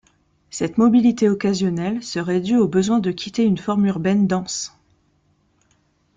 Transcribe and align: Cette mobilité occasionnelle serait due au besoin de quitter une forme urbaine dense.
Cette 0.49 0.79
mobilité 0.79 1.29
occasionnelle 1.29 2.01
serait 2.01 2.41
due 2.41 2.57
au 2.57 2.67
besoin 2.67 2.97
de 2.97 3.11
quitter 3.11 3.43
une 3.43 3.59
forme 3.59 3.85
urbaine 3.85 4.25
dense. 4.25 4.75